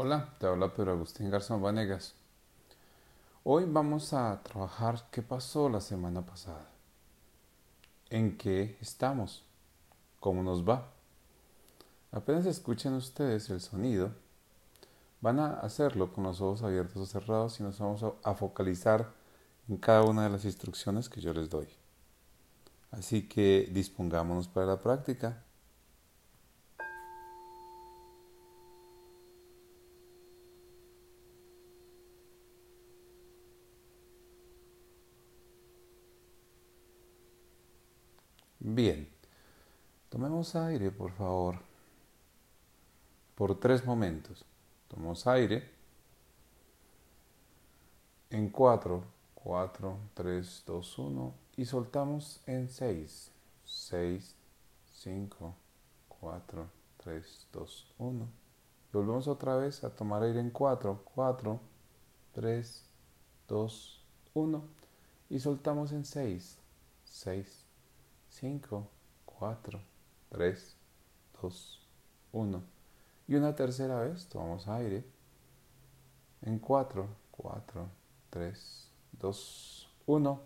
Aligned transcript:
Hola, 0.00 0.32
te 0.38 0.46
habla 0.46 0.72
Pedro 0.72 0.92
Agustín 0.92 1.28
Garzón 1.28 1.60
Vanegas. 1.60 2.14
Hoy 3.42 3.64
vamos 3.66 4.12
a 4.12 4.40
trabajar 4.44 5.08
qué 5.10 5.22
pasó 5.22 5.68
la 5.68 5.80
semana 5.80 6.24
pasada. 6.24 6.68
¿En 8.08 8.38
qué 8.38 8.78
estamos? 8.80 9.42
¿Cómo 10.20 10.44
nos 10.44 10.62
va? 10.62 10.92
Apenas 12.12 12.46
escuchen 12.46 12.92
ustedes 12.92 13.50
el 13.50 13.60
sonido, 13.60 14.12
van 15.20 15.40
a 15.40 15.54
hacerlo 15.54 16.12
con 16.12 16.22
los 16.22 16.40
ojos 16.40 16.62
abiertos 16.62 16.96
o 17.02 17.06
cerrados 17.06 17.58
y 17.58 17.64
nos 17.64 17.80
vamos 17.80 18.04
a 18.22 18.34
focalizar 18.34 19.12
en 19.68 19.78
cada 19.78 20.04
una 20.04 20.22
de 20.22 20.30
las 20.30 20.44
instrucciones 20.44 21.08
que 21.08 21.20
yo 21.20 21.34
les 21.34 21.50
doy. 21.50 21.66
Así 22.92 23.26
que 23.26 23.68
dispongámonos 23.72 24.46
para 24.46 24.66
la 24.66 24.78
práctica. 24.78 25.42
Bien, 38.70 39.08
tomemos 40.10 40.54
aire, 40.54 40.90
por 40.90 41.10
favor, 41.12 41.58
por 43.34 43.58
tres 43.58 43.82
momentos. 43.86 44.44
Tomamos 44.88 45.26
aire. 45.26 45.70
En 48.28 48.50
cuatro, 48.50 49.04
cuatro, 49.34 49.96
tres, 50.12 50.62
dos, 50.66 50.98
uno. 50.98 51.32
Y 51.56 51.64
soltamos 51.64 52.42
en 52.46 52.68
seis, 52.68 53.32
seis, 53.64 54.36
cinco, 54.92 55.54
cuatro, 56.06 56.68
tres, 56.98 57.48
dos, 57.50 57.90
uno. 57.96 58.28
Volvemos 58.92 59.28
otra 59.28 59.56
vez 59.56 59.82
a 59.82 59.96
tomar 59.96 60.22
aire 60.22 60.40
en 60.40 60.50
cuatro, 60.50 61.00
cuatro, 61.14 61.58
tres, 62.34 62.84
dos, 63.48 64.04
uno. 64.34 64.64
Y 65.30 65.38
soltamos 65.38 65.92
en 65.92 66.04
seis, 66.04 66.58
seis, 67.06 67.64
5, 68.28 68.88
4, 69.24 69.80
3, 70.30 70.76
2, 71.42 71.86
1. 72.32 72.62
Y 73.26 73.34
una 73.34 73.54
tercera 73.54 74.00
vez 74.00 74.28
tomamos 74.28 74.68
aire 74.68 75.04
en 76.42 76.58
4, 76.58 77.08
4, 77.30 77.88
3, 78.30 78.90
2, 79.12 79.90
1. 80.06 80.40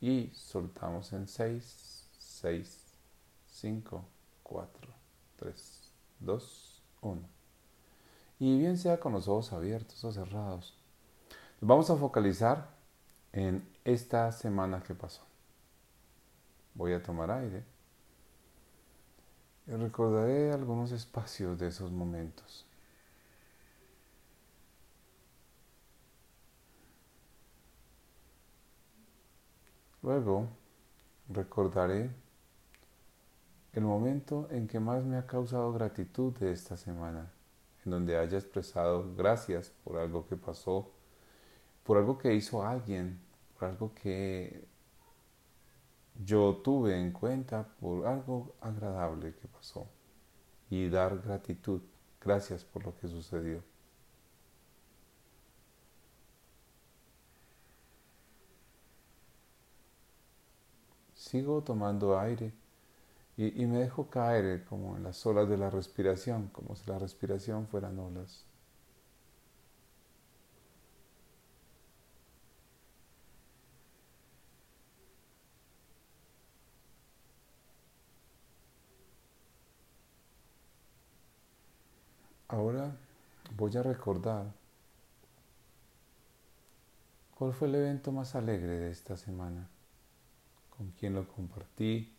Y 0.00 0.30
soltamos 0.34 1.12
en 1.12 1.26
6, 1.26 2.08
6, 2.18 2.98
5, 3.46 4.04
4, 4.42 4.92
3, 5.36 5.92
2, 6.20 6.82
1. 7.00 7.28
Y 8.38 8.58
bien 8.58 8.76
sea 8.76 9.00
con 9.00 9.12
los 9.12 9.28
ojos 9.28 9.52
abiertos 9.52 10.04
o 10.04 10.12
cerrados. 10.12 10.74
Vamos 11.60 11.88
a 11.88 11.96
focalizar 11.96 12.68
en 13.32 13.66
esta 13.84 14.30
semana 14.32 14.82
que 14.82 14.94
pasó. 14.94 15.22
Voy 16.76 16.92
a 16.92 17.02
tomar 17.02 17.30
aire. 17.30 17.64
Y 19.66 19.72
recordaré 19.72 20.52
algunos 20.52 20.92
espacios 20.92 21.58
de 21.58 21.68
esos 21.68 21.90
momentos. 21.90 22.66
Luego 30.02 30.48
recordaré 31.28 32.10
el 33.72 33.82
momento 33.82 34.46
en 34.50 34.68
que 34.68 34.78
más 34.78 35.02
me 35.02 35.16
ha 35.16 35.26
causado 35.26 35.72
gratitud 35.72 36.32
de 36.38 36.52
esta 36.52 36.76
semana, 36.76 37.32
en 37.84 37.90
donde 37.90 38.16
haya 38.16 38.38
expresado 38.38 39.14
gracias 39.16 39.70
por 39.82 39.98
algo 39.98 40.26
que 40.26 40.36
pasó, 40.36 40.92
por 41.82 41.96
algo 41.96 42.18
que 42.18 42.34
hizo 42.34 42.62
alguien, 42.62 43.18
por 43.58 43.68
algo 43.68 43.92
que 43.94 44.68
yo 46.24 46.56
tuve 46.64 46.98
en 46.98 47.12
cuenta 47.12 47.66
por 47.80 48.06
algo 48.06 48.54
agradable 48.60 49.34
que 49.34 49.48
pasó 49.48 49.86
y 50.70 50.88
dar 50.88 51.20
gratitud, 51.20 51.80
gracias 52.20 52.64
por 52.64 52.84
lo 52.84 52.96
que 52.96 53.08
sucedió. 53.08 53.62
Sigo 61.14 61.62
tomando 61.62 62.18
aire 62.18 62.52
y, 63.36 63.66
me 63.66 63.78
dejo 63.78 64.08
caer 64.08 64.64
como 64.64 64.96
en 64.96 65.02
las 65.02 65.24
olas 65.26 65.48
de 65.48 65.58
la 65.58 65.68
respiración, 65.70 66.48
como 66.48 66.74
si 66.76 66.88
la 66.90 66.98
respiración 66.98 67.66
fueran 67.66 67.98
olas. 67.98 68.44
Ahora 82.56 82.90
voy 83.54 83.76
a 83.76 83.82
recordar 83.82 84.50
cuál 87.34 87.52
fue 87.52 87.68
el 87.68 87.74
evento 87.74 88.12
más 88.12 88.34
alegre 88.34 88.78
de 88.78 88.90
esta 88.90 89.18
semana, 89.18 89.68
con 90.74 90.90
quién 90.92 91.12
lo 91.12 91.28
compartí, 91.28 92.16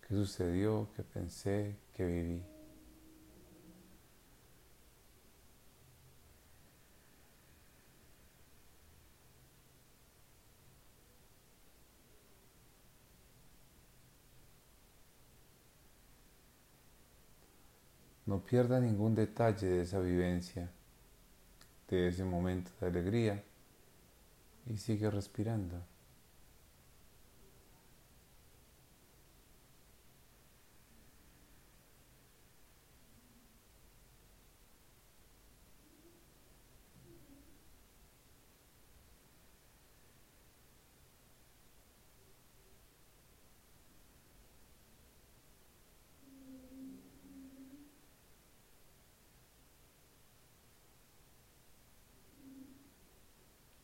qué 0.00 0.14
sucedió, 0.14 0.88
qué 0.96 1.02
pensé, 1.02 1.76
qué 1.92 2.06
viví. 2.06 2.42
No 18.30 18.38
pierda 18.38 18.78
ningún 18.78 19.16
detalle 19.16 19.66
de 19.66 19.82
esa 19.82 19.98
vivencia, 19.98 20.70
de 21.88 22.06
ese 22.06 22.22
momento 22.22 22.70
de 22.80 22.86
alegría 22.86 23.42
y 24.66 24.76
sigue 24.76 25.10
respirando. 25.10 25.82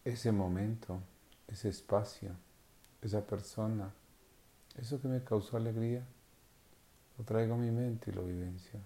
Ese 0.07 0.31
momento, 0.31 1.01
ese 1.49 1.69
espacio, 1.69 2.31
esa 3.03 3.27
persona, 3.27 3.93
eso 4.77 5.01
que 5.01 5.09
me 5.09 5.25
causó 5.25 5.57
alegría, 5.57 6.07
lo 7.19 7.25
traigo 7.25 7.55
a 7.55 7.59
mi 7.59 7.73
mente 7.73 8.13
y 8.13 8.15
lo 8.15 8.25
vivencio. 8.25 8.79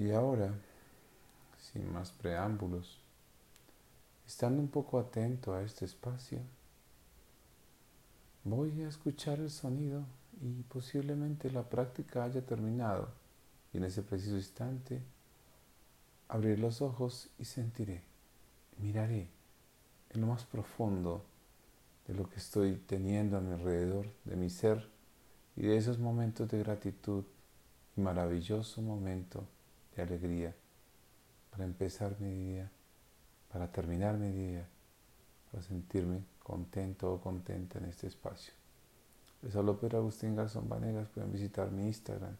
Y 0.00 0.12
ahora, 0.12 0.50
sin 1.58 1.92
más 1.92 2.10
preámbulos, 2.10 2.98
estando 4.26 4.62
un 4.62 4.68
poco 4.68 4.98
atento 4.98 5.52
a 5.52 5.60
este 5.60 5.84
espacio, 5.84 6.38
voy 8.42 8.80
a 8.80 8.88
escuchar 8.88 9.40
el 9.40 9.50
sonido 9.50 10.06
y 10.40 10.62
posiblemente 10.62 11.50
la 11.50 11.68
práctica 11.68 12.24
haya 12.24 12.40
terminado. 12.40 13.10
Y 13.74 13.76
en 13.76 13.84
ese 13.84 14.00
preciso 14.00 14.36
instante 14.36 15.02
abrir 16.28 16.58
los 16.58 16.80
ojos 16.80 17.28
y 17.38 17.44
sentiré, 17.44 18.00
miraré 18.78 19.28
en 20.08 20.22
lo 20.22 20.28
más 20.28 20.44
profundo 20.44 21.26
de 22.08 22.14
lo 22.14 22.26
que 22.26 22.36
estoy 22.36 22.76
teniendo 22.86 23.36
a 23.36 23.42
mi 23.42 23.52
alrededor, 23.52 24.06
de 24.24 24.36
mi 24.36 24.48
ser 24.48 24.88
y 25.56 25.60
de 25.60 25.76
esos 25.76 25.98
momentos 25.98 26.48
de 26.48 26.58
gratitud 26.60 27.24
y 27.98 28.00
maravilloso 28.00 28.80
momento 28.80 29.44
alegría 30.00 30.54
para 31.50 31.64
empezar 31.64 32.18
mi 32.20 32.32
día, 32.32 32.70
para 33.52 33.70
terminar 33.70 34.16
mi 34.16 34.30
día, 34.30 34.66
para 35.50 35.62
sentirme 35.62 36.22
contento 36.42 37.12
o 37.12 37.20
contenta 37.20 37.78
en 37.78 37.84
este 37.86 38.06
espacio. 38.06 38.54
Les 39.42 39.54
hablo 39.56 39.78
Pedro 39.78 39.98
Agustín 39.98 40.36
Garzón 40.36 40.68
Vanegas, 40.68 41.08
pueden 41.08 41.32
visitar 41.32 41.70
mi 41.70 41.86
Instagram, 41.86 42.36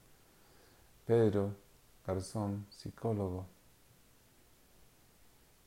Pedro 1.07 1.55
Garzón, 2.07 2.67
psicólogo. 2.71 3.47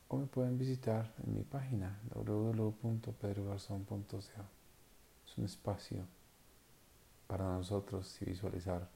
O 0.08 0.16
me 0.16 0.26
pueden 0.26 0.58
visitar 0.58 1.12
en 1.24 1.34
mi 1.34 1.42
página 1.42 1.98
www.pedrogarzón.co. 2.14 4.18
Es 4.18 5.38
un 5.38 5.44
espacio 5.44 6.04
para 7.26 7.44
nosotros 7.44 8.16
y 8.22 8.26
visualizar 8.26 8.86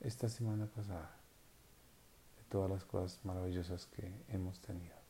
esta 0.00 0.28
semana 0.28 0.66
pasada 0.66 1.17
todas 2.48 2.70
las 2.70 2.84
cosas 2.84 3.20
maravillosas 3.24 3.86
que 3.86 4.24
hemos 4.28 4.60
tenido. 4.60 5.07